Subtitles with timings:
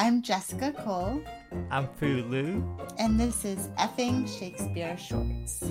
[0.00, 1.20] I'm Jessica Cole.
[1.72, 2.64] I'm Fu Lu.
[3.00, 5.64] And this is Effing Shakespeare Shorts.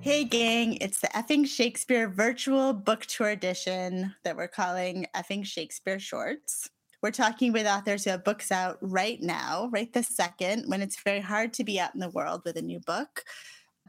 [0.00, 5.98] Hey, gang, it's the Effing Shakespeare virtual book tour edition that we're calling Effing Shakespeare
[5.98, 6.70] Shorts.
[7.02, 11.02] We're talking with authors who have books out right now, right this second, when it's
[11.02, 13.24] very hard to be out in the world with a new book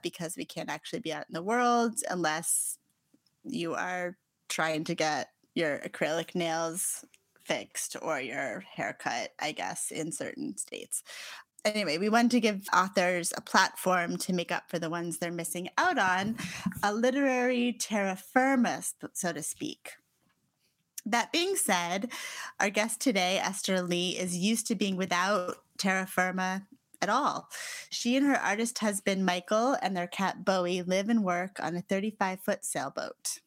[0.01, 2.79] because we can't actually be out in the world unless
[3.43, 4.17] you are
[4.49, 7.05] trying to get your acrylic nails
[7.45, 11.03] fixed or your haircut, I guess, in certain states.
[11.63, 15.31] Anyway, we wanted to give authors a platform to make up for the ones they're
[15.31, 16.35] missing out on,
[16.81, 18.81] a literary terra firma,
[19.13, 19.91] so to speak.
[21.05, 22.11] That being said,
[22.59, 26.63] our guest today, Esther Lee, is used to being without terra firma
[27.01, 27.49] at all.
[27.89, 31.81] She and her artist husband, Michael, and their cat, Bowie, live and work on a
[31.81, 33.39] 35 foot sailboat.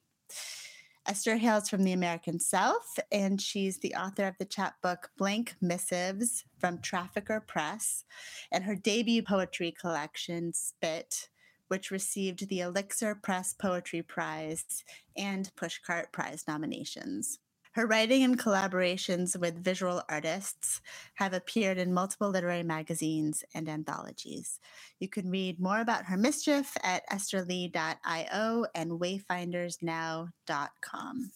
[1.06, 6.44] Esther hails from the American South, and she's the author of the chapbook Blank Missives
[6.58, 8.04] from Trafficker Press
[8.50, 11.28] and her debut poetry collection, Spit,
[11.68, 14.82] which received the Elixir Press Poetry Prize
[15.14, 17.38] and Pushcart Prize nominations.
[17.74, 20.80] Her writing and collaborations with visual artists
[21.14, 24.60] have appeared in multiple literary magazines and anthologies.
[25.00, 31.30] You can read more about her mischief at estherlee.io and wayfindersnow.com.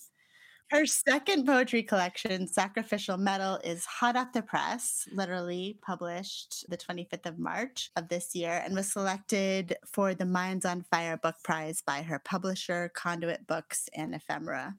[0.71, 7.27] Her second poetry collection, Sacrificial Metal, is hot off the press, literally published the 25th
[7.27, 11.83] of March of this year, and was selected for the Minds on Fire Book Prize
[11.85, 14.77] by her publisher, Conduit Books and Ephemera.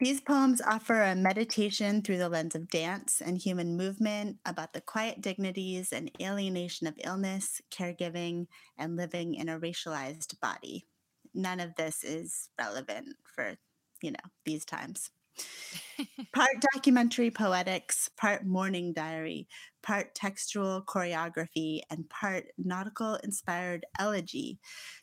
[0.00, 4.80] These poems offer a meditation through the lens of dance and human movement about the
[4.80, 8.46] quiet dignities and alienation of illness, caregiving,
[8.78, 10.86] and living in a racialized body.
[11.34, 13.56] None of this is relevant for,
[14.00, 15.10] you know, these times.
[16.32, 19.48] part documentary poetics, part morning diary,
[19.82, 24.58] part textual choreography, and part nautical inspired elegy.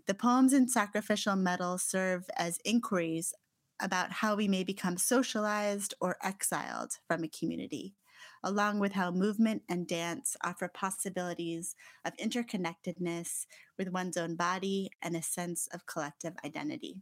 [0.08, 3.32] The poems in Sacrificial Metal serve as inquiries
[3.80, 7.96] about how we may become socialized or exiled from a community,
[8.44, 13.46] along with how movement and dance offer possibilities of interconnectedness
[13.78, 17.02] with one's own body and a sense of collective identity.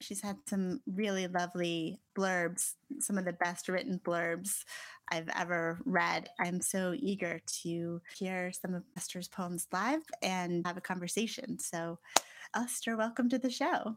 [0.00, 4.64] She's had some really lovely blurbs, some of the best written blurbs
[5.10, 6.28] I've ever read.
[6.40, 11.58] I'm so eager to hear some of Esther's poems live and have a conversation.
[11.58, 12.00] So,
[12.54, 13.94] Esther, welcome to the show.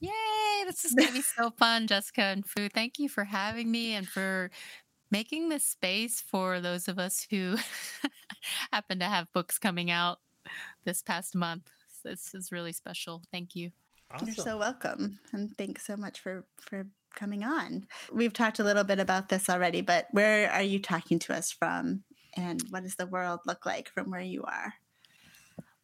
[0.00, 0.64] Yay!
[0.66, 2.68] This is going to be so fun, Jessica and Fu.
[2.68, 4.50] Thank you for having me and for
[5.10, 7.56] making this space for those of us who
[8.72, 10.18] happen to have books coming out
[10.84, 11.68] this past month.
[12.04, 13.22] This is really special.
[13.32, 13.70] Thank you.
[14.10, 14.28] Awesome.
[14.28, 17.86] You're so welcome, and thanks so much for for coming on.
[18.12, 21.52] We've talked a little bit about this already, but where are you talking to us
[21.52, 22.04] from,
[22.36, 24.72] and what does the world look like from where you are?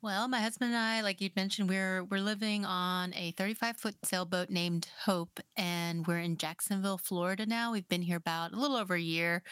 [0.05, 3.95] Well, my husband and I, like you mentioned, we're we're living on a 35 foot
[4.05, 7.73] sailboat named Hope, and we're in Jacksonville, Florida now.
[7.73, 9.43] We've been here about a little over a year,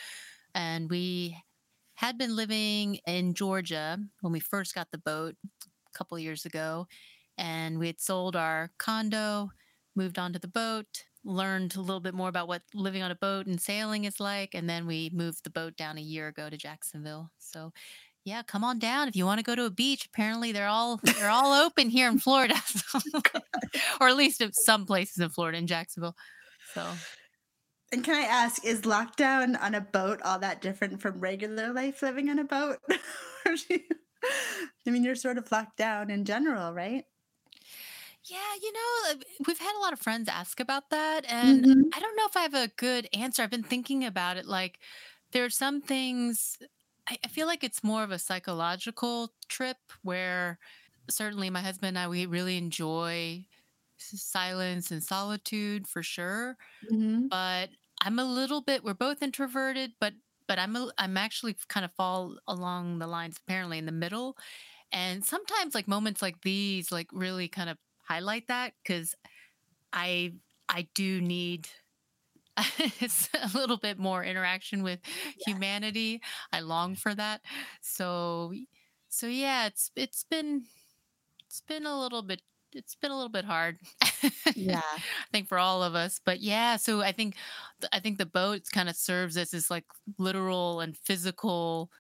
[0.55, 1.39] and we
[1.95, 6.87] had been living in Georgia when we first got the boat a couple years ago,
[7.39, 9.53] and we had sold our condo,
[9.97, 13.47] moved onto the boat, learned a little bit more about what living on a boat
[13.47, 16.59] and sailing is like, and then we moved the boat down a year ago to
[16.59, 17.31] Jacksonville.
[17.39, 17.73] So
[18.25, 20.07] yeah, come on down if you want to go to a beach.
[20.07, 22.55] Apparently, they're all they're all open here in Florida,
[24.01, 26.17] or at least some places in Florida in Jacksonville.
[26.73, 26.87] So,
[27.93, 32.01] and can I ask, is lockdown on a boat all that different from regular life
[32.01, 32.79] living on a boat?
[33.47, 33.81] I
[34.87, 37.05] mean, you're sort of locked down in general, right?
[38.25, 41.81] Yeah, you know, we've had a lot of friends ask about that, and mm-hmm.
[41.93, 43.43] I don't know if I have a good answer.
[43.43, 44.47] I've been thinking about it.
[44.47, 44.79] Like,
[45.33, 46.57] there are some things
[47.09, 50.59] I, I feel like it's more of a psychological trip where
[51.11, 53.47] certainly my husband and I, we really enjoy
[53.99, 56.57] silence and solitude for sure.
[56.91, 57.29] Mm-hmm.
[57.31, 57.71] But
[58.03, 60.15] I'm a little bit, we're both introverted, but
[60.49, 64.37] but I'm a, I'm actually kind of fall along the lines apparently in the middle.
[64.93, 69.15] And sometimes like moments like these like really kind of highlight that cuz
[69.93, 70.35] I
[70.69, 71.69] I do need
[73.01, 75.01] it's a little bit more interaction with
[75.39, 75.55] yeah.
[75.55, 76.21] humanity.
[76.53, 77.41] I long for that.
[77.81, 78.53] So
[79.09, 80.65] so yeah, it's it's been
[81.47, 82.43] it's been a little bit
[82.75, 83.79] it's been a little bit hard.
[84.55, 84.81] yeah.
[84.95, 85.01] I
[85.31, 86.21] think for all of us.
[86.25, 87.37] But yeah, so I think
[87.93, 89.85] I think the boat kind of serves as this like
[90.19, 91.91] literal and physical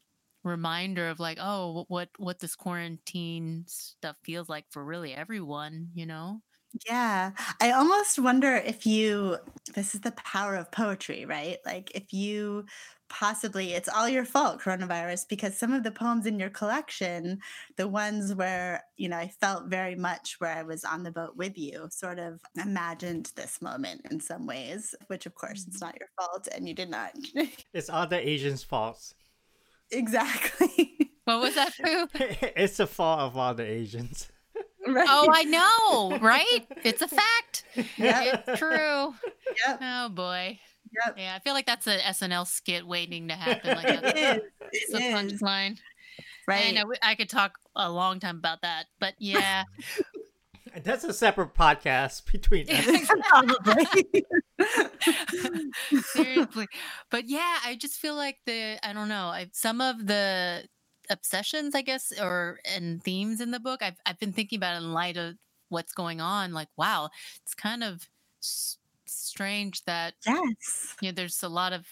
[0.45, 6.07] reminder of like, oh, what what this quarantine stuff feels like for really everyone, you
[6.07, 6.41] know?
[6.87, 7.33] Yeah.
[7.61, 9.39] I almost wonder if you
[9.75, 11.59] this is the power of poetry, right?
[11.65, 12.67] Like if you
[13.13, 17.39] possibly it's all your fault coronavirus because some of the poems in your collection
[17.77, 21.37] the ones where you know i felt very much where i was on the boat
[21.37, 25.89] with you sort of imagined this moment in some ways which of course it's mm-hmm.
[25.89, 27.13] not your fault and you did not
[27.75, 29.15] it's other asians faults
[29.91, 32.09] exactly what was that Fu?
[32.57, 34.32] it's the fault of all the asians
[34.89, 35.07] Right.
[35.09, 36.67] Oh, I know, right?
[36.83, 37.65] It's a fact.
[37.97, 39.15] Yeah, it's true.
[39.67, 39.79] Yep.
[39.81, 40.59] Oh boy.
[40.93, 41.15] Yep.
[41.19, 43.77] Yeah, I feel like that's an SNL skit waiting to happen.
[43.77, 44.17] Like that.
[44.17, 44.43] it is.
[44.73, 45.79] It's a punchline.
[46.47, 46.77] Right.
[46.77, 49.65] I, I could talk a long time about that, but yeah.
[50.85, 53.11] That's a separate podcast between us.
[53.29, 54.25] Probably.
[56.03, 56.67] Seriously.
[57.11, 60.65] But yeah, I just feel like the I don't know, I some of the
[61.11, 64.93] obsessions, I guess, or and themes in the book, I've I've been thinking about in
[64.93, 65.37] light of
[65.69, 66.53] what's going on.
[66.53, 67.11] Like, wow,
[67.43, 68.09] it's kind of
[68.41, 71.87] s- strange that yes, you know, there's a lot of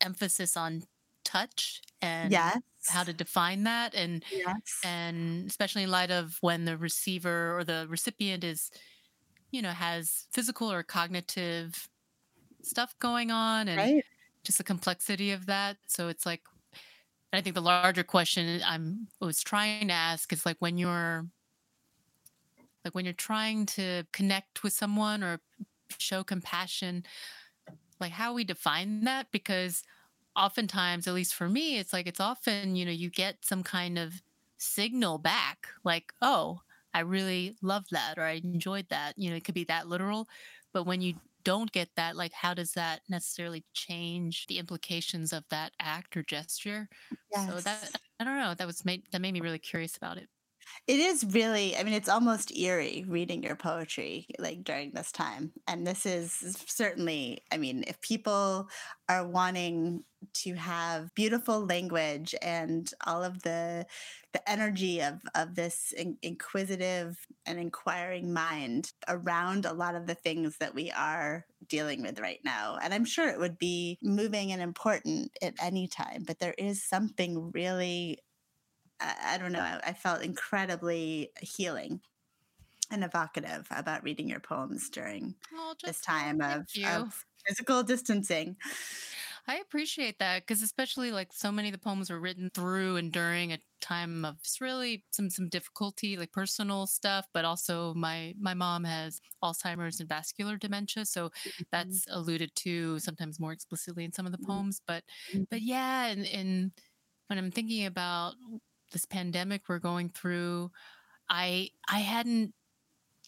[0.00, 0.82] emphasis on
[1.24, 2.58] touch and yes.
[2.88, 4.80] how to define that, and yes.
[4.84, 8.70] and especially in light of when the receiver or the recipient is,
[9.50, 11.88] you know, has physical or cognitive
[12.62, 14.04] stuff going on, and right.
[14.44, 15.76] just the complexity of that.
[15.86, 16.42] So it's like
[17.32, 21.26] and I think the larger question I'm was trying to ask is like when you're
[22.84, 25.40] like when you're trying to connect with someone or
[25.98, 27.04] show compassion,
[28.00, 29.28] like how we define that?
[29.32, 29.82] Because
[30.36, 33.98] oftentimes at least for me it's like it's often you know you get some kind
[33.98, 34.22] of
[34.56, 36.58] signal back like oh
[36.94, 39.12] i really love that or i enjoyed that.
[39.18, 40.28] You know it could be that literal
[40.72, 45.44] but when you don't get that, like how does that necessarily change the implications of
[45.50, 46.88] that act or gesture?
[47.32, 47.50] Yes.
[47.50, 47.90] So that
[48.20, 48.54] I don't know.
[48.54, 50.28] That was made that made me really curious about it.
[50.86, 55.52] It is really, I mean, it's almost eerie reading your poetry like during this time.
[55.68, 56.32] And this is
[56.66, 58.68] certainly, I mean, if people
[59.08, 60.04] are wanting
[60.34, 63.86] to have beautiful language and all of the
[64.32, 70.14] the energy of of this in, inquisitive and inquiring mind around a lot of the
[70.14, 74.52] things that we are dealing with right now and i'm sure it would be moving
[74.52, 78.18] and important at any time but there is something really
[79.02, 82.00] I, I don't know, I, I felt incredibly healing
[82.90, 88.56] and evocative about reading your poems during oh, this time of, of, physical distancing.
[89.48, 93.10] I appreciate that because especially like so many of the poems were written through and
[93.10, 98.54] during a time of really some some difficulty, like personal stuff, but also my my
[98.54, 101.62] mom has Alzheimer's and vascular dementia, so mm-hmm.
[101.72, 104.52] that's alluded to sometimes more explicitly in some of the mm-hmm.
[104.52, 104.80] poems.
[104.86, 105.02] But
[105.32, 105.42] mm-hmm.
[105.50, 106.70] but yeah, and, and
[107.26, 108.34] when I'm thinking about
[108.92, 110.70] this pandemic we're going through,
[111.28, 112.54] I I hadn't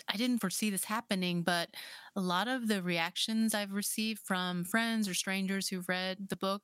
[0.08, 1.70] I didn't foresee this happening, but
[2.16, 6.62] a lot of the reactions I've received from friends or strangers who've read the book,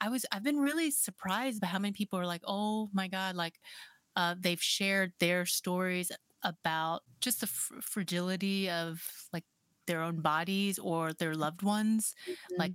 [0.00, 3.36] I was I've been really surprised by how many people are like, "Oh my god!"
[3.36, 3.60] Like
[4.16, 6.10] uh, they've shared their stories
[6.42, 9.02] about just the fr- fragility of
[9.32, 9.44] like
[9.86, 12.54] their own bodies or their loved ones, mm-hmm.
[12.58, 12.72] like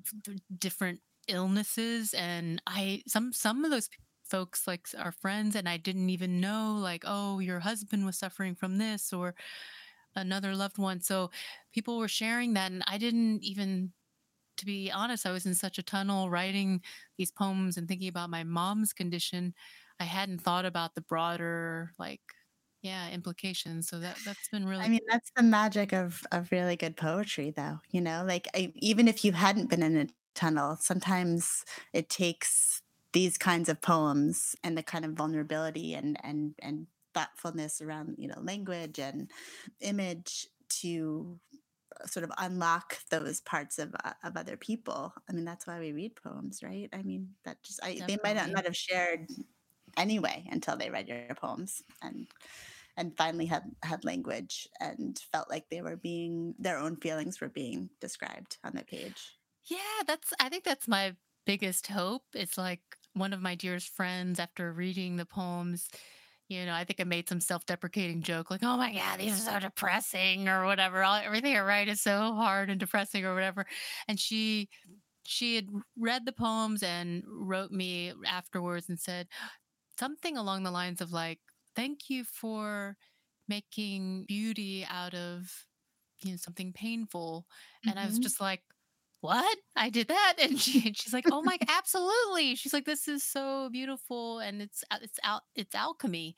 [0.57, 3.89] different illnesses, and I some some of those
[4.25, 8.55] folks like our friends and I didn't even know like oh your husband was suffering
[8.55, 9.35] from this or
[10.15, 11.01] another loved one.
[11.01, 11.31] So
[11.73, 13.93] people were sharing that and I didn't even
[14.57, 16.81] to be honest I was in such a tunnel writing
[17.17, 19.53] these poems and thinking about my mom's condition
[19.99, 22.21] I hadn't thought about the broader like
[22.81, 26.75] yeah implications so that that's been really i mean that's the magic of of really
[26.75, 30.75] good poetry though you know like I, even if you hadn't been in a tunnel
[30.75, 31.63] sometimes
[31.93, 32.81] it takes
[33.15, 38.27] these kinds of poems and the kind of vulnerability and and and thoughtfulness around you
[38.27, 39.31] know language and
[39.79, 41.39] image to
[42.01, 45.13] uh, sort of unlock those parts of uh, of other people.
[45.29, 46.89] I mean, that's why we read poems, right?
[46.91, 49.29] I mean, that just I, they might not, not have shared
[49.95, 52.27] anyway until they read your poems and
[52.97, 57.47] and finally had had language and felt like they were being their own feelings were
[57.47, 59.37] being described on the page.
[59.69, 62.23] Yeah, that's I think that's my biggest hope.
[62.33, 62.81] It's like
[63.15, 65.89] one of my dearest friends after reading the poems
[66.47, 69.51] you know, I think I made some self-deprecating joke like, "Oh my god, these are
[69.53, 71.03] so depressing," or whatever.
[71.03, 73.65] All, everything I write is so hard and depressing, or whatever.
[74.07, 74.69] And she,
[75.23, 79.27] she had read the poems and wrote me afterwards and said
[79.97, 81.39] something along the lines of like,
[81.75, 82.95] "Thank you for
[83.47, 85.51] making beauty out of
[86.21, 87.47] you know something painful."
[87.85, 88.03] And mm-hmm.
[88.03, 88.23] I was mm-hmm.
[88.23, 88.61] just like,
[89.25, 89.57] what?
[89.75, 90.35] I did that.
[90.45, 92.55] And she, she's like, oh my, absolutely.
[92.55, 94.39] She's like, this is so beautiful.
[94.39, 96.35] And it's, uh, it's out, it's alchemy.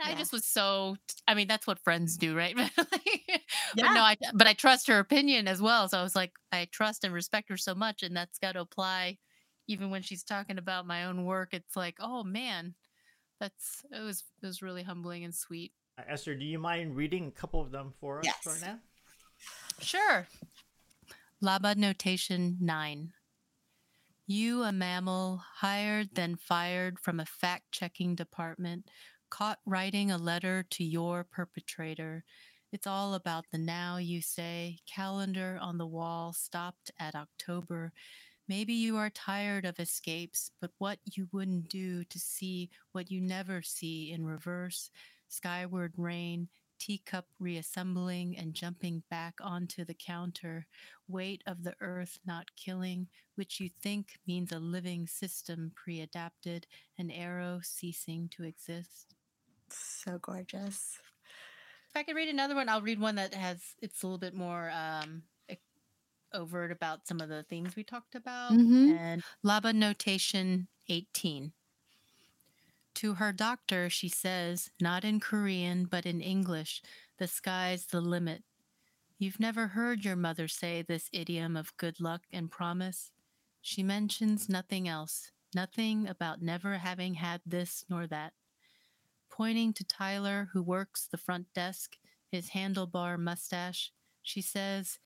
[0.00, 0.12] Yeah.
[0.12, 0.96] I just was so,
[1.28, 2.56] I mean, that's what friends do, right?
[2.56, 3.36] yeah.
[3.76, 5.88] But no, I, but I trust her opinion as well.
[5.88, 8.02] So I was like, I trust and respect her so much.
[8.02, 9.18] And that's got to apply
[9.68, 11.50] even when she's talking about my own work.
[11.52, 12.74] It's like, oh man,
[13.38, 15.72] that's, it was, it was really humbling and sweet.
[15.98, 18.46] Uh, Esther, do you mind reading a couple of them for us yes.
[18.46, 18.78] right now?
[19.80, 20.26] Sure.
[21.42, 23.14] Labanotation 9.
[24.26, 28.90] You, a mammal, hired then fired from a fact checking department,
[29.30, 32.24] caught writing a letter to your perpetrator.
[32.72, 34.80] It's all about the now, you say.
[34.86, 37.94] Calendar on the wall stopped at October.
[38.46, 43.18] Maybe you are tired of escapes, but what you wouldn't do to see what you
[43.18, 44.90] never see in reverse,
[45.28, 46.48] skyward rain,
[46.80, 50.66] teacup reassembling and jumping back onto the counter,
[51.06, 53.06] weight of the earth not killing,
[53.36, 56.66] which you think means a living system pre adapted,
[56.98, 59.14] an arrow ceasing to exist.
[59.68, 60.98] So gorgeous.
[61.90, 64.34] If I could read another one, I'll read one that has, it's a little bit
[64.34, 65.22] more um,
[66.32, 68.52] overt about some of the themes we talked about.
[68.52, 68.92] Mm-hmm.
[68.92, 71.52] And Labanotation 18.
[73.00, 76.82] To her doctor, she says, not in Korean, but in English,
[77.16, 78.44] the sky's the limit.
[79.16, 83.10] You've never heard your mother say this idiom of good luck and promise.
[83.62, 88.34] She mentions nothing else, nothing about never having had this nor that.
[89.30, 91.96] Pointing to Tyler, who works the front desk,
[92.30, 93.92] his handlebar mustache,
[94.22, 94.98] she says,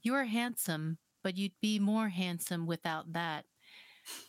[0.00, 3.46] You are handsome, but you'd be more handsome without that.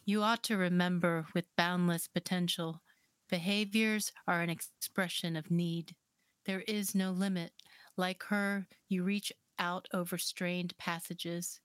[0.03, 2.81] You ought to remember with boundless potential,
[3.29, 5.95] behaviors are an expression of need.
[6.45, 7.51] There is no limit.
[7.97, 11.59] Like her, you reach out over strained passages.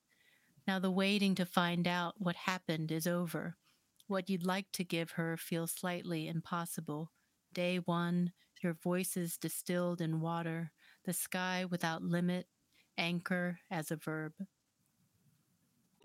[0.66, 3.56] Now the waiting to find out what happened is over.
[4.06, 7.10] What you'd like to give her feels slightly impossible.
[7.52, 10.72] Day one, your voices distilled in water,
[11.04, 12.46] the sky without limit,
[12.96, 14.32] anchor as a verb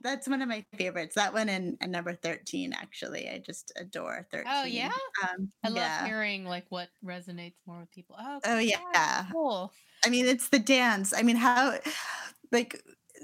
[0.02, 1.16] that's one of my favorites.
[1.16, 3.30] That one and, and number 13, actually.
[3.30, 4.46] I just adore 13.
[4.50, 4.92] Oh, yeah.
[5.24, 6.06] Um, I love yeah.
[6.06, 8.16] hearing like what resonates more with people.
[8.20, 9.26] Oh, oh yeah.
[9.32, 9.72] Cool.
[10.06, 11.14] I mean, it's the dance.
[11.16, 11.78] I mean, how,
[12.52, 12.82] like,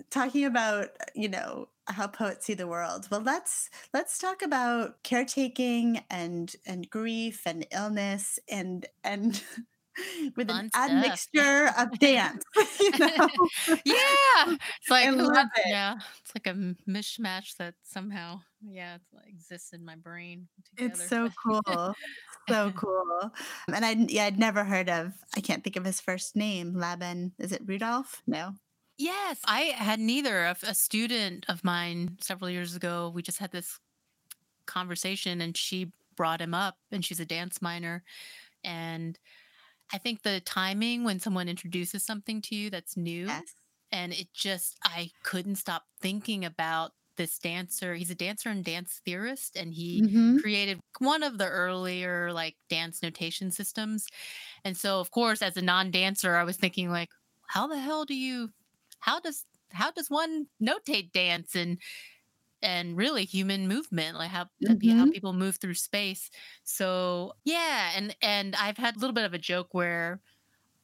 [0.10, 3.08] talking about, you know, how poets see the world.
[3.12, 9.44] Well, let's let's talk about caretaking and and grief and illness and and
[10.36, 12.44] with Fun an admixture of dance.
[12.80, 13.30] You know?
[13.86, 15.64] yeah, it's like it.
[15.68, 16.58] yeah, it's like a
[16.90, 18.98] mishmash that somehow yeah
[19.28, 20.48] exists in my brain.
[20.70, 20.92] Together.
[20.92, 21.96] It's so cool,
[22.50, 23.32] so cool.
[23.74, 26.74] And I yeah I'd never heard of I can't think of his first name.
[26.76, 28.22] Laban is it Rudolph?
[28.28, 28.54] No.
[28.98, 30.46] Yes, I had neither.
[30.46, 33.80] A, a student of mine several years ago, we just had this
[34.66, 38.04] conversation, and she brought him up, and she's a dance minor,
[38.64, 39.18] and
[39.94, 43.44] I think the timing when someone introduces something to you that's new yes.
[43.92, 47.94] and it just I couldn't stop thinking about this dancer.
[47.94, 50.38] He's a dancer and dance theorist and he mm-hmm.
[50.40, 54.08] created one of the earlier like dance notation systems.
[54.66, 57.10] And so of course as a non-dancer I was thinking like
[57.48, 58.50] how the hell do you
[59.00, 61.78] how does how does one notate dance and
[62.64, 64.98] and really human movement like how mm-hmm.
[64.98, 66.32] how people move through space
[66.64, 70.22] so yeah and and i've had a little bit of a joke where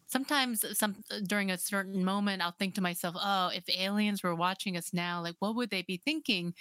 [0.09, 4.35] sometimes some uh, during a certain moment i'll think to myself oh if aliens were
[4.35, 6.53] watching us now like what would they be thinking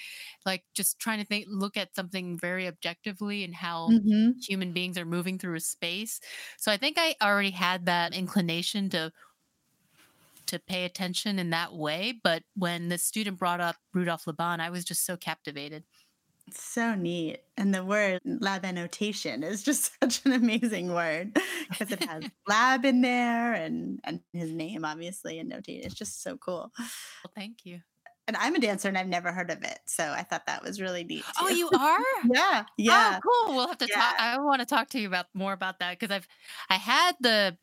[0.46, 4.30] like just trying to think look at something very objectively and how mm-hmm.
[4.40, 6.20] human beings are moving through a space
[6.58, 9.10] so i think i already had that inclination to
[10.48, 12.20] to pay attention in that way.
[12.22, 15.84] But when the student brought up Rudolf Laban, I was just so captivated.
[16.52, 17.40] So neat.
[17.56, 21.38] And the word Labanotation is just such an amazing word
[21.68, 25.84] because it has lab in there and, and his name, obviously, and notate.
[25.84, 26.72] It's just so cool.
[26.78, 27.80] Well, thank you.
[28.26, 29.78] And I'm a dancer and I've never heard of it.
[29.86, 31.24] So I thought that was really neat.
[31.40, 31.54] Oh, too.
[31.54, 32.34] Oh, you are?
[32.34, 32.64] yeah.
[32.66, 33.20] Oh, yeah.
[33.24, 33.56] Oh, cool.
[33.56, 33.96] We'll have to yeah.
[33.96, 34.14] talk.
[34.18, 36.28] I want to talk to you about more about that because I've
[36.68, 37.56] I had the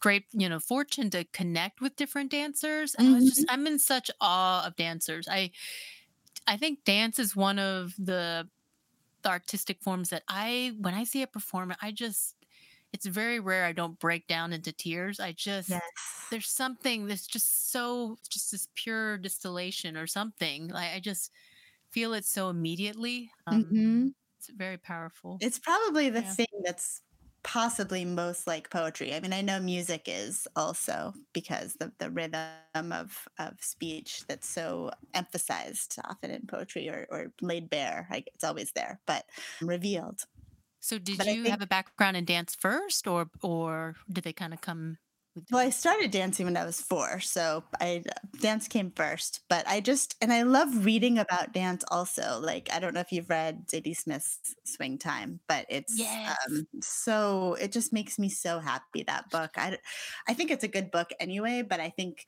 [0.00, 3.16] great you know fortune to connect with different dancers and mm-hmm.
[3.16, 3.60] I was just mm-hmm.
[3.60, 5.50] i'm in such awe of dancers i
[6.46, 8.48] i think dance is one of the,
[9.22, 12.34] the artistic forms that i when i see a performer i just
[12.92, 15.82] it's very rare i don't break down into tears i just yes.
[16.30, 21.30] there's something that's just so just this pure distillation or something like i just
[21.90, 24.08] feel it so immediately um, mm-hmm.
[24.38, 26.32] it's very powerful it's probably the yeah.
[26.32, 27.02] thing that's
[27.42, 29.14] possibly most like poetry.
[29.14, 34.48] I mean, I know music is also because the, the rhythm of, of speech that's
[34.48, 38.06] so emphasized often in poetry or, or laid bare.
[38.10, 39.24] Like it's always there, but
[39.60, 40.24] revealed.
[40.80, 44.32] So did but you think, have a background in dance first or or did they
[44.32, 44.96] kind of come
[45.50, 48.02] well, I started dancing when I was four, so I
[48.40, 49.40] dance came first.
[49.48, 52.40] But I just and I love reading about dance also.
[52.40, 56.36] Like I don't know if you've read Zadie Smith's Swing Time, but it's yes.
[56.48, 59.50] um, so it just makes me so happy that book.
[59.56, 59.78] I
[60.28, 62.26] I think it's a good book anyway, but I think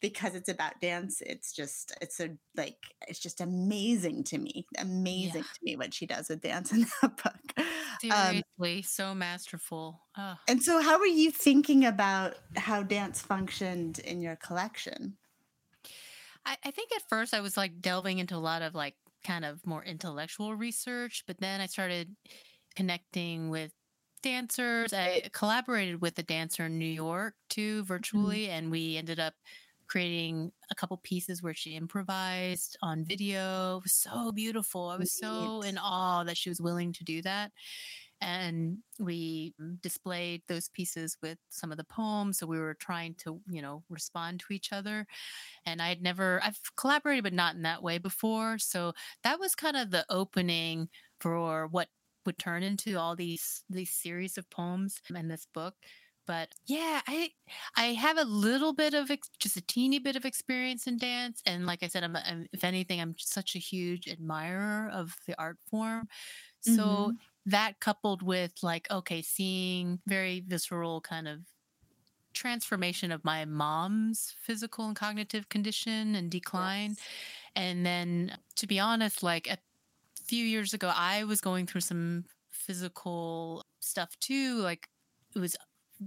[0.00, 2.76] because it's about dance it's just it's a like
[3.08, 5.42] it's just amazing to me amazing yeah.
[5.42, 7.66] to me what she does with dance in that book
[8.10, 10.34] um seriously um, so masterful oh.
[10.48, 15.16] and so how were you thinking about how dance functioned in your collection
[16.44, 19.44] I, I think at first i was like delving into a lot of like kind
[19.44, 22.14] of more intellectual research but then i started
[22.76, 23.72] connecting with
[24.26, 24.92] dancers.
[24.92, 27.86] I collaborated with a dancer in New York too, mm-hmm.
[27.86, 28.52] virtually, mm-hmm.
[28.52, 29.34] and we ended up
[29.88, 33.78] creating a couple pieces where she improvised on video.
[33.78, 34.88] It was so beautiful.
[34.88, 37.52] I was so in awe that she was willing to do that.
[38.20, 42.38] And we displayed those pieces with some of the poems.
[42.38, 45.06] So we were trying to, you know, respond to each other.
[45.66, 48.58] And I had never, I've collaborated, but not in that way before.
[48.58, 50.88] So that was kind of the opening
[51.20, 51.88] for what
[52.24, 55.74] would turn into all these these series of poems and this book
[56.26, 57.30] but yeah i
[57.76, 61.42] i have a little bit of ex- just a teeny bit of experience in dance
[61.46, 65.38] and like i said I'm, I'm, if anything i'm such a huge admirer of the
[65.40, 66.08] art form
[66.60, 67.10] so mm-hmm.
[67.46, 71.40] that coupled with like okay seeing very visceral kind of
[72.34, 76.98] transformation of my mom's physical and cognitive condition and decline yes.
[77.54, 79.56] and then to be honest like a
[80.26, 84.88] few years ago i was going through some physical stuff too like
[85.34, 85.56] it was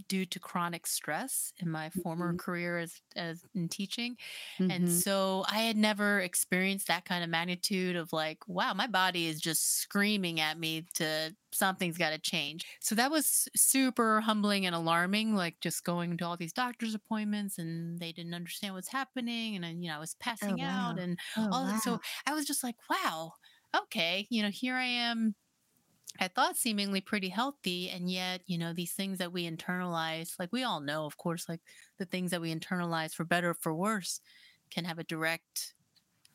[0.08, 2.38] due to chronic stress in my former mm-hmm.
[2.38, 4.18] career as, as in teaching.
[4.60, 4.72] Mm-hmm.
[4.72, 9.28] And so I had never experienced that kind of magnitude of like, wow, my body
[9.28, 12.66] is just screaming at me to something's got to change.
[12.80, 17.58] So that was super humbling and alarming, like just going to all these doctor's appointments
[17.58, 19.56] and they didn't understand what's happening.
[19.56, 20.90] And I, you know, I was oh, passing oh, wow.
[20.92, 21.72] out and oh, all wow.
[21.72, 21.82] that.
[21.82, 23.34] So I was just like, wow,
[23.76, 25.36] okay, you know, here I am
[26.20, 27.90] I thought seemingly pretty healthy.
[27.90, 31.48] And yet, you know, these things that we internalize, like we all know, of course,
[31.48, 31.62] like
[31.98, 34.22] the things that we internalize for better or for worse
[34.72, 35.74] can have a direct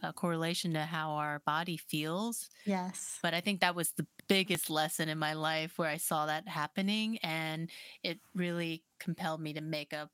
[0.02, 2.50] uh, correlation to how our body feels.
[2.64, 3.18] Yes.
[3.22, 6.48] But I think that was the biggest lesson in my life where I saw that
[6.48, 7.18] happening.
[7.18, 7.70] And
[8.02, 10.10] it really compelled me to make a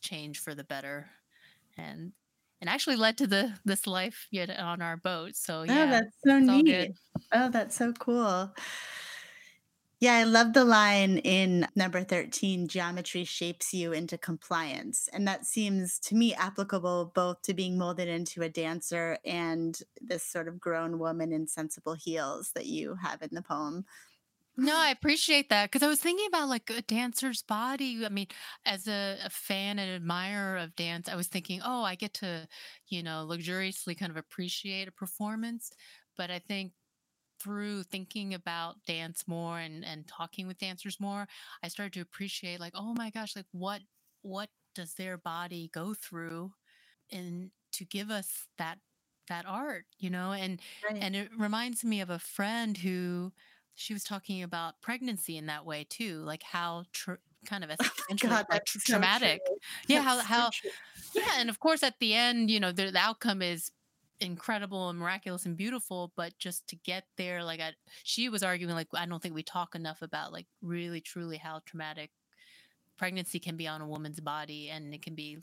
[0.00, 1.10] change for the better.
[1.76, 2.12] And
[2.60, 5.36] and actually led to the this life yet on our boat.
[5.36, 6.90] So oh, yeah, oh, that's so neat.
[7.32, 8.52] Oh, that's so cool.
[9.98, 15.08] Yeah, I love the line in number 13 geometry shapes you into compliance.
[15.10, 20.22] And that seems to me applicable both to being molded into a dancer and this
[20.22, 23.86] sort of grown woman in sensible heels that you have in the poem.
[24.58, 28.04] No, I appreciate that because I was thinking about like a dancer's body.
[28.04, 28.28] I mean,
[28.64, 32.48] as a, a, fan and admirer of dance, I was thinking, oh, I get to,
[32.88, 35.72] you know, luxuriously kind of appreciate a performance.
[36.16, 36.72] But I think
[37.42, 41.26] through thinking about dance more and and talking with dancers more,
[41.62, 43.82] I started to appreciate like, oh my gosh, like what
[44.22, 46.52] what does their body go through
[47.12, 48.78] and to give us that
[49.28, 50.32] that art, you know?
[50.32, 50.98] And right.
[51.00, 53.32] and it reminds me of a friend who
[53.76, 57.70] she was talking about pregnancy in that way too, like how tr- kind of
[58.20, 59.40] God, like, tra- traumatic.
[59.46, 59.54] So
[59.86, 60.68] yeah, that's how how so
[61.14, 63.70] yeah, and of course at the end, you know, the, the outcome is
[64.20, 68.74] incredible and miraculous and beautiful but just to get there like I, she was arguing
[68.74, 72.10] like i don't think we talk enough about like really truly how traumatic
[72.96, 75.36] pregnancy can be on a woman's body and it can be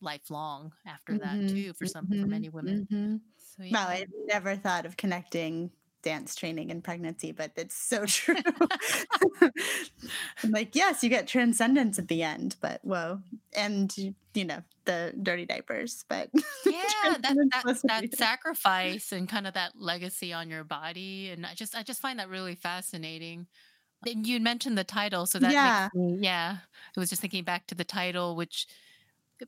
[0.00, 3.16] lifelong after mm-hmm, that too for some mm-hmm, for many women mm-hmm.
[3.38, 3.70] so, yeah.
[3.72, 5.70] well i never thought of connecting
[6.06, 8.36] dance training in pregnancy, but it's so true.
[9.42, 13.20] I'm like, yes, you get transcendence at the end, but whoa.
[13.56, 13.92] And,
[14.32, 16.30] you know, the dirty diapers, but
[16.64, 21.30] yeah, that, that, that sacrifice and kind of that legacy on your body.
[21.30, 23.48] And I just, I just find that really fascinating.
[24.06, 26.58] And You mentioned the title, so that yeah, me, yeah.
[26.96, 28.68] I was just thinking back to the title, which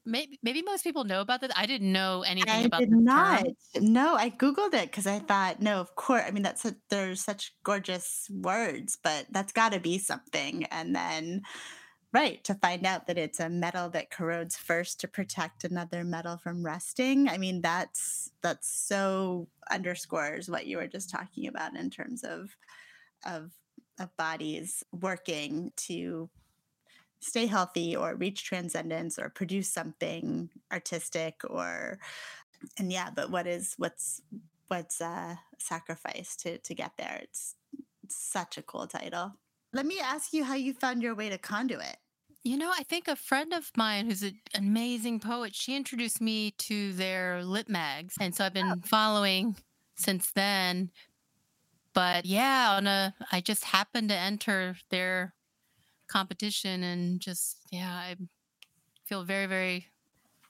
[0.05, 1.57] Maybe, maybe most people know about that.
[1.57, 2.83] I didn't know anything I about.
[2.83, 3.45] I did not.
[3.75, 3.93] Term.
[3.93, 6.25] No, I googled it because I thought, no, of course.
[6.27, 10.65] I mean, that's a, there's such gorgeous words, but that's got to be something.
[10.65, 11.43] And then,
[12.13, 16.37] right, to find out that it's a metal that corrodes first to protect another metal
[16.37, 17.29] from rusting.
[17.29, 22.57] I mean, that's that's so underscores what you were just talking about in terms of
[23.27, 23.53] of
[23.99, 26.31] of bodies working to
[27.21, 31.99] stay healthy or reach transcendence or produce something artistic or
[32.79, 34.23] and yeah but what is what's
[34.69, 37.55] what's uh sacrifice to to get there it's,
[38.03, 39.33] it's such a cool title
[39.73, 41.97] let me ask you how you found your way to conduit
[42.45, 46.53] you know, I think a friend of mine who's an amazing poet, she introduced me
[46.53, 48.15] to their lit mags.
[48.21, 48.87] And so I've been oh.
[48.87, 49.57] following
[49.97, 50.91] since then.
[51.93, 55.35] But yeah, on a I just happened to enter their
[56.09, 58.17] competition and just yeah, I
[59.07, 59.89] feel very, very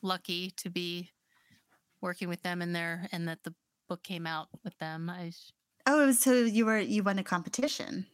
[0.03, 1.13] lucky to be
[2.03, 3.55] working with them and their and that the
[3.89, 5.11] book came out with them.
[5.11, 5.33] I
[5.87, 8.07] Oh, so you were you won a competition.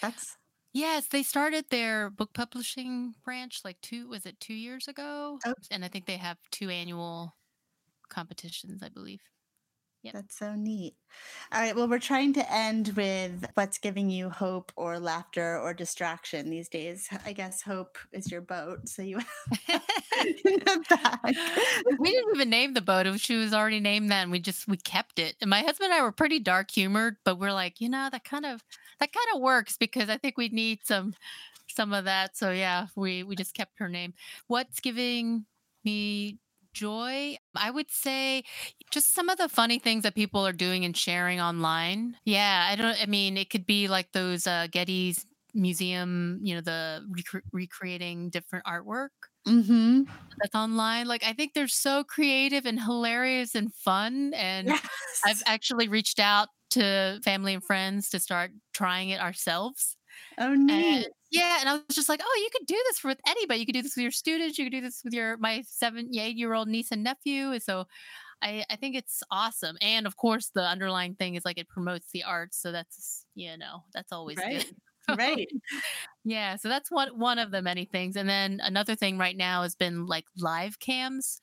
[0.00, 0.36] That's
[0.72, 5.42] Yes, they started their book publishing branch like two was it 2 years ago?
[5.46, 5.54] Oh.
[5.70, 7.36] And I think they have two annual
[8.10, 9.22] competitions, I believe.
[10.08, 10.14] Yep.
[10.14, 10.94] That's so neat.
[11.52, 11.76] All right.
[11.76, 16.68] Well, we're trying to end with what's giving you hope or laughter or distraction these
[16.68, 17.08] days.
[17.26, 18.88] I guess hope is your boat.
[18.88, 19.18] So you
[21.98, 23.20] we didn't even name the boat.
[23.20, 24.30] She was already named then.
[24.30, 25.36] We just we kept it.
[25.42, 28.24] And my husband and I were pretty dark humored, but we're like, you know, that
[28.24, 28.62] kind of
[29.00, 31.14] that kind of works because I think we need some
[31.68, 32.36] some of that.
[32.36, 34.14] So yeah, we we just kept her name.
[34.46, 35.44] What's giving
[35.84, 36.38] me
[36.78, 37.36] joy.
[37.54, 38.44] I would say
[38.92, 42.16] just some of the funny things that people are doing and sharing online.
[42.24, 46.60] Yeah, I don't, I mean, it could be like those uh, Getty's museum, you know,
[46.60, 49.08] the rec- recreating different artwork.
[49.46, 50.02] Mm-hmm.
[50.40, 51.08] That's online.
[51.08, 54.34] Like, I think they're so creative and hilarious and fun.
[54.34, 54.86] And yes.
[55.24, 59.96] I've actually reached out to family and friends to start trying it ourselves.
[60.38, 61.06] Oh, neat.
[61.06, 63.60] And, yeah, and I was just like, oh, you could do this with anybody.
[63.60, 64.58] You could do this with your students.
[64.58, 67.52] You could do this with your my seven, eight year old niece and nephew.
[67.52, 67.86] And so,
[68.42, 69.76] I I think it's awesome.
[69.80, 72.60] And of course, the underlying thing is like it promotes the arts.
[72.60, 74.64] So that's you know that's always right.
[75.08, 75.18] good.
[75.18, 75.48] right.
[76.24, 78.14] Yeah, so that's one one of the many things.
[78.16, 81.40] And then another thing right now has been like live cams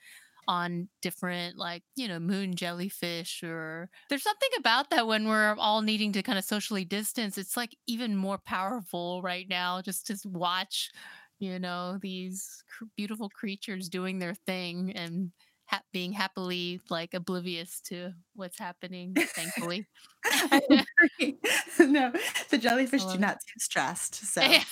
[0.48, 5.82] on different like you know moon jellyfish or there's something about that when we're all
[5.82, 10.18] needing to kind of socially distance it's like even more powerful right now just to
[10.26, 10.92] watch
[11.40, 12.64] you know these
[12.96, 15.32] beautiful creatures doing their thing and
[15.66, 19.86] ha- being happily like oblivious to what's happening thankfully.
[21.80, 22.12] No
[22.50, 24.64] the jellyfish do not seem stressed so yeah.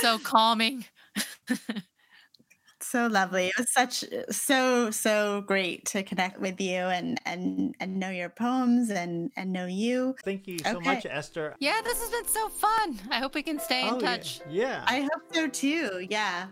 [0.00, 0.84] so calming
[2.94, 3.48] so lovely.
[3.48, 8.10] It was such uh, so so great to connect with you and and and know
[8.10, 10.14] your poems and and know you.
[10.24, 10.94] Thank you so okay.
[10.94, 11.56] much, Esther.
[11.58, 13.00] Yeah, this has been so fun.
[13.10, 14.40] I hope we can stay in oh, touch.
[14.48, 14.68] Yeah.
[14.68, 14.84] yeah.
[14.86, 16.06] I hope so too.
[16.08, 16.46] Yeah.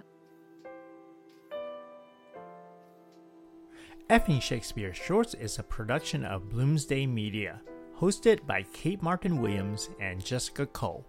[4.10, 7.60] Effing Shakespeare Shorts is a production of Bloomsday Media,
[7.96, 11.06] hosted by Kate Martin Williams and Jessica Cole,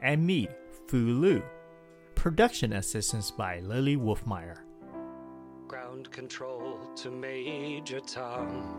[0.00, 0.46] and me,
[0.86, 1.42] Fu Lu.
[2.14, 4.67] Production assistance by Lily Wolfmeyer
[5.88, 8.76] ground control to Major Tom.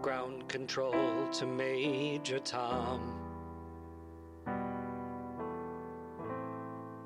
[0.00, 3.18] Ground control to Major Tom.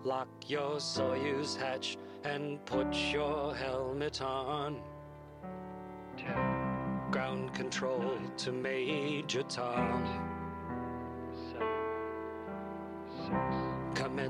[0.04, 4.82] Lock your Soyuz hatch and put your helmet on.
[6.18, 7.10] Ten.
[7.10, 10.31] Ground control to Major Tom.